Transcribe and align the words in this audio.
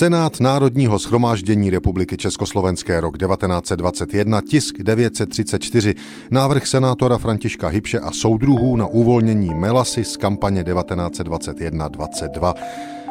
Senát 0.00 0.40
Národního 0.40 0.98
schromáždění 0.98 1.70
Republiky 1.70 2.16
Československé 2.16 3.00
rok 3.00 3.18
1921, 3.18 4.40
tisk 4.48 4.82
934, 4.82 5.94
návrh 6.30 6.66
senátora 6.66 7.18
Františka 7.18 7.68
Hybše 7.68 8.00
a 8.00 8.10
soudruhů 8.10 8.76
na 8.76 8.86
uvolnění 8.86 9.54
Melasy 9.54 10.04
z 10.04 10.16
kampaně 10.16 10.62
1921-22. 10.62 12.54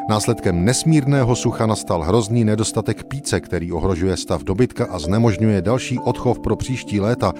Následkem 0.08 0.64
nesmírného 0.64 1.36
sucha 1.36 1.66
nastal 1.66 2.02
hrozný 2.02 2.44
nedostatek 2.44 3.04
píce, 3.04 3.40
který 3.40 3.72
ohrožuje 3.72 4.16
stav 4.16 4.42
dobytka 4.42 4.86
a 4.90 4.98
znemožňuje 4.98 5.62
další 5.62 5.98
odchov 5.98 6.38
pro 6.38 6.56
příští 6.56 7.00
léta. 7.00 7.34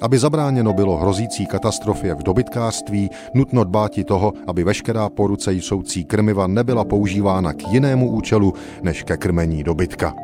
Aby 0.00 0.18
zabráněno 0.18 0.72
bylo 0.72 0.96
hrozící 0.96 1.46
katastrofě 1.46 2.14
v 2.14 2.22
dobytkářství, 2.22 3.10
nutno 3.34 3.64
dbát 3.64 3.98
i 3.98 4.04
toho, 4.04 4.32
aby 4.46 4.64
veškerá 4.64 5.08
po 5.08 5.26
ruce 5.26 5.54
jsoucí 5.54 6.04
krmiva 6.04 6.46
nebyla 6.46 6.84
používána 6.84 7.52
k 7.52 7.68
jinému 7.72 8.10
účelu 8.10 8.54
než 8.82 9.02
ke 9.02 9.16
krmení 9.16 9.62
dobytka. 9.64 10.14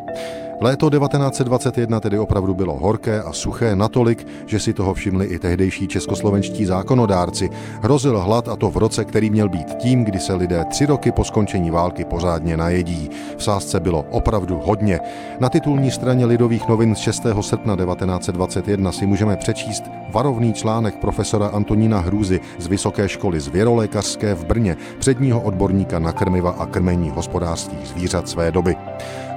Léto 0.63 0.91
1921 0.91 2.01
tedy 2.01 2.19
opravdu 2.19 2.55
bylo 2.55 2.79
horké 2.79 3.23
a 3.23 3.33
suché 3.33 3.77
natolik, 3.77 4.27
že 4.47 4.61
si 4.61 4.73
toho 4.73 4.95
všimli 4.95 5.27
i 5.27 5.39
tehdejší 5.39 5.89
českoslovenští 5.89 6.67
zákonodárci. 6.67 7.51
Hrozil 7.83 8.21
hlad 8.21 8.49
a 8.49 8.57
to 8.57 8.71
v 8.71 8.77
roce, 8.77 9.05
který 9.05 9.31
měl 9.31 9.49
být 9.49 9.75
tím, 9.75 10.05
kdy 10.05 10.19
se 10.19 10.35
lidé 10.35 10.65
tři 10.65 10.87
roky 10.87 11.13
po 11.13 11.25
skončení 11.25 11.71
války 11.71 12.05
pořádně 12.05 12.57
najedí. 12.57 13.11
V 13.37 13.43
sázce 13.43 13.81
bylo 13.81 14.05
opravdu 14.11 14.61
hodně. 14.65 15.01
Na 15.41 15.49
titulní 15.49 15.91
straně 15.91 16.27
Lidových 16.27 16.69
novin 16.69 16.95
z 16.95 16.99
6. 16.99 17.23
srpna 17.41 17.77
1921 17.77 18.93
si 18.93 19.07
můžeme 19.07 19.37
přečíst 19.37 19.85
varovný 20.13 20.53
článek 20.53 20.97
profesora 20.97 21.47
Antonína 21.47 21.99
Hrůzy 21.99 22.41
z 22.59 22.67
Vysoké 22.67 23.09
školy 23.09 23.41
zvěrolékařské 23.41 24.35
v 24.35 24.45
Brně, 24.45 24.77
předního 24.99 25.41
odborníka 25.41 25.99
na 25.99 26.13
krmiva 26.13 26.51
a 26.51 26.67
krmení 26.67 27.11
hospodářských 27.11 27.87
zvířat 27.87 28.29
své 28.29 28.53
doby. 28.53 28.77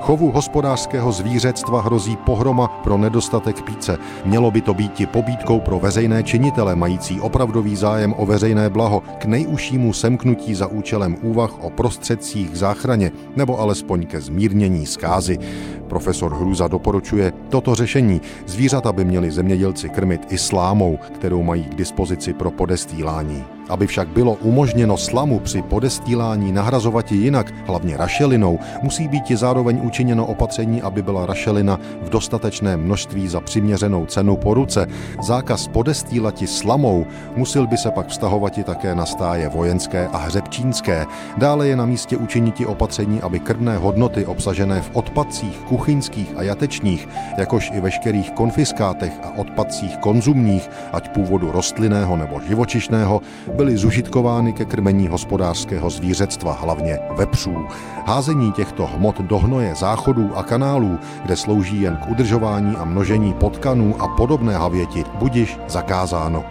Chovu 0.04 0.32
hospodářského 0.32 1.12
zvířectva 1.12 1.82
hrozí 1.82 2.16
pohroma 2.16 2.68
pro 2.68 2.98
nedostatek 2.98 3.62
píce. 3.62 3.98
Mělo 4.26 4.52
by 4.52 4.62
to 4.62 4.74
být 4.74 5.02
i 5.02 5.06
pobídkou 5.06 5.60
pro 5.60 5.80
veřejné 5.80 6.24
činitele 6.24 6.76
mající 6.76 7.22
opravdový 7.22 7.76
zájem 7.76 8.14
o 8.18 8.26
veřejné 8.26 8.70
blaho 8.70 9.04
k 9.18 9.26
nejužšímu 9.26 9.94
semknutí 9.94 10.56
za 10.56 10.68
účelem 10.68 11.16
úvah 11.22 11.64
o 11.64 11.70
prostředcích 11.70 12.58
záchraně 12.58 13.12
nebo 13.36 13.60
alespoň 13.60 14.06
ke 14.06 14.22
zmírnění 14.22 14.86
zkázy. 14.86 15.40
Profesor 15.88 16.36
Hruza 16.36 16.68
doporučuje 16.68 17.34
toto 17.50 17.76
řešení. 17.76 18.22
Zvířata 18.46 18.92
by 18.92 19.06
měli 19.06 19.32
zemědělci 19.32 19.90
krmit 19.90 20.22
i 20.30 20.38
slámou, 20.38 20.98
kterou 20.98 21.44
mají 21.44 21.64
k 21.64 21.76
dispozici 21.76 22.34
pro 22.34 22.52
podestýlání. 22.52 23.53
Aby 23.70 23.88
však 23.88 24.08
bylo 24.08 24.34
umožněno 24.34 24.98
slamu 24.98 25.40
při 25.40 25.62
podestílání 25.62 26.52
nahrazovat 26.52 27.12
jinak, 27.12 27.54
hlavně 27.66 27.98
rašelinou, 27.98 28.60
musí 28.82 29.08
být 29.08 29.32
i 29.32 29.38
zároveň 29.38 29.80
učiněno 29.84 30.26
opatření, 30.26 30.82
aby 30.82 31.02
byla 31.02 31.26
rašelina 31.26 31.80
v 32.02 32.10
dostatečném 32.10 32.84
množství 32.84 33.28
za 33.28 33.42
přiměřenou 33.42 34.06
cenu 34.06 34.36
po 34.36 34.54
ruce. 34.54 34.88
Zákaz 35.22 35.68
podestílati 35.68 36.48
slamou 36.48 37.06
musel 37.36 37.68
by 37.68 37.78
se 37.78 37.92
pak 37.92 38.08
vztahovat 38.08 38.58
i 38.58 38.64
také 38.64 38.96
na 38.96 39.06
stáje 39.06 39.50
vojenské 39.50 40.08
a 40.08 40.18
hřebčínské. 40.18 41.06
Dále 41.38 41.68
je 41.68 41.76
na 41.76 41.86
místě 41.86 42.18
učiniti 42.18 42.66
opatření, 42.66 43.22
aby 43.22 43.40
krvné 43.40 43.78
hodnoty 43.78 44.26
obsažené 44.26 44.82
v 44.82 44.90
odpadcích 44.94 45.58
kuchyňských 45.58 46.34
a 46.38 46.44
jatečních, 46.44 47.08
jakož 47.38 47.72
i 47.74 47.82
veškerých 47.82 48.32
konfiskátech 48.32 49.14
a 49.24 49.38
odpadcích 49.38 49.98
konzumních, 49.98 50.70
ať 50.94 51.10
původu 51.10 51.52
rostlinného 51.52 52.18
nebo 52.18 52.40
živočišného, 52.48 53.22
byly 53.54 53.78
zužitkovány 53.78 54.54
ke 54.54 54.66
krmení 54.66 55.08
hospodářského 55.08 55.90
zvířectva, 55.90 56.54
hlavně 56.54 57.00
vepřů. 57.18 57.68
Házení 58.06 58.52
těchto 58.52 58.88
hmot 58.88 59.22
do 59.22 59.40
hnoje 59.40 59.76
záchodů 59.76 60.38
a 60.38 60.44
kanálů, 60.44 61.00
kde 61.26 61.36
slouží 61.36 61.82
jen 61.82 61.98
k 61.98 62.10
udržování 62.10 62.76
a 62.76 62.86
množení 62.86 63.34
potkanů 63.34 64.02
a 64.02 64.08
podobné 64.08 64.58
havěti, 64.58 65.04
budiš 65.20 65.60
zakázáno. 65.68 66.44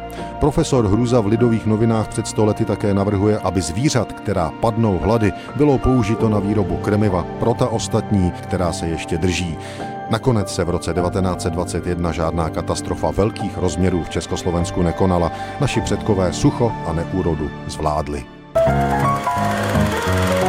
Profesor 0.43 0.87
Hruza 0.89 1.21
v 1.21 1.27
Lidových 1.27 1.67
novinách 1.67 2.09
před 2.09 2.27
stolety 2.27 2.65
také 2.65 2.95
navrhuje, 2.95 3.39
aby 3.39 3.61
zvířat, 3.61 4.13
která 4.13 4.51
padnou 4.51 4.99
hlady, 4.99 5.33
bylo 5.57 5.79
použito 5.79 6.29
na 6.29 6.39
výrobu 6.39 6.77
krmiva 6.77 7.27
pro 7.39 7.55
ta 7.55 7.69
ostatní, 7.69 8.31
která 8.31 8.73
se 8.73 8.89
ještě 8.89 9.19
drží. 9.19 9.59
Nakonec 10.11 10.55
se 10.55 10.65
v 10.65 10.71
roce 10.71 10.95
1921 10.95 12.13
žádná 12.13 12.51
katastrofa 12.51 13.11
velkých 13.11 13.59
rozměrů 13.59 14.03
v 14.03 14.11
Československu 14.11 14.83
nekonala. 14.83 15.33
Naši 15.61 15.81
předkové 15.81 16.33
sucho 16.33 16.73
a 16.87 16.93
neúrodu 16.93 17.51
zvládli. 17.67 18.25
thank 18.55 20.37
you 20.37 20.42